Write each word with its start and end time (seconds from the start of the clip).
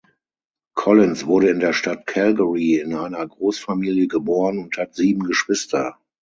Collins 0.75 1.27
wurde 1.27 1.49
in 1.49 1.59
der 1.59 1.73
Stadt 1.73 2.07
Calgary 2.07 2.79
in 2.79 2.95
einer 2.95 3.27
Großfamilie 3.27 4.07
geboren 4.07 4.57
und 4.57 4.75
hat 4.79 4.95
sieben 4.95 5.25
Geschwister. 5.25 5.99